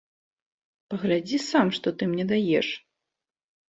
[0.93, 2.67] Паглядзі сам, што ты мне даеш!